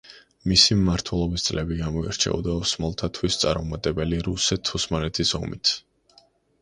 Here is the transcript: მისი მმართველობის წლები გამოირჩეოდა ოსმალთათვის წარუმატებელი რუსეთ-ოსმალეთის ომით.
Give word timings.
მისი 0.51 0.75
მმართველობის 0.77 1.43
წლები 1.49 1.77
გამოირჩეოდა 1.81 2.55
ოსმალთათვის 2.63 3.39
წარუმატებელი 3.45 4.23
რუსეთ-ოსმალეთის 4.31 5.35
ომით. 5.45 5.77